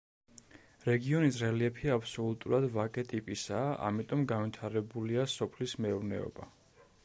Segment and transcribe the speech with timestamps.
[0.85, 6.53] რეგიონის რელიეფი აბსოლუტურად ვაკე ტიპისაა, ამიტომ განვითარებულია სოფლის მეურნეობა.